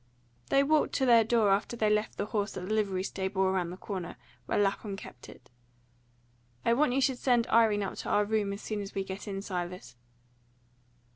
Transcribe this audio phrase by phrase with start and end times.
[0.49, 3.69] They walked to their door after they left the horse at the livery stable around
[3.69, 4.15] the corner,
[4.47, 5.51] where Lapham kept it.
[6.65, 9.27] "I want you should send Irene up to our room as soon as we get
[9.27, 9.95] in, Silas."